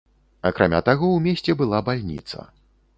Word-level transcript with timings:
Акрамя 0.49 0.79
таго, 0.89 1.11
у 1.19 1.21
месце 1.27 1.57
была 1.63 1.85
бальніца. 1.91 2.53